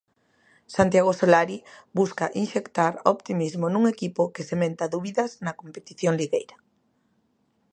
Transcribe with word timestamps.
Santiago 0.75 1.11
Solari 1.19 1.57
busca 1.99 2.27
inxectar 2.43 2.93
optimismo 3.13 3.65
nun 3.69 3.83
equipo 3.95 4.31
que 4.33 4.47
sementa 4.49 4.91
dúbidas 4.93 5.31
na 5.45 5.57
competición 5.59 6.13
ligueira. 6.21 6.55